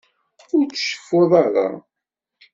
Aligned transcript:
Ur 0.55 0.65
tceffuḍ 0.73 1.31
ara. 1.45 1.67